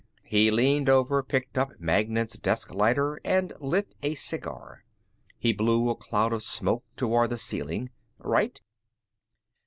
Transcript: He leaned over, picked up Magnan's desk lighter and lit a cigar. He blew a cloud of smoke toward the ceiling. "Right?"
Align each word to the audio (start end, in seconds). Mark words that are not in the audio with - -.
He 0.23 0.49
leaned 0.49 0.89
over, 0.89 1.21
picked 1.21 1.59
up 1.59 1.73
Magnan's 1.79 2.33
desk 2.33 2.73
lighter 2.73 3.19
and 3.23 3.53
lit 3.59 3.93
a 4.01 4.15
cigar. 4.15 4.83
He 5.37 5.53
blew 5.53 5.91
a 5.91 5.95
cloud 5.95 6.33
of 6.33 6.41
smoke 6.41 6.83
toward 6.95 7.29
the 7.29 7.37
ceiling. 7.37 7.91
"Right?" 8.17 8.59